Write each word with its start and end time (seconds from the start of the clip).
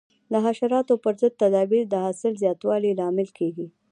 د 0.31 0.33
حشراتو 0.45 0.93
پر 1.03 1.13
ضد 1.21 1.33
تدابیر 1.43 1.83
د 1.89 1.95
حاصل 2.05 2.33
زیاتوالي 2.43 2.91
لامل 2.99 3.29
کېږي. 3.37 3.67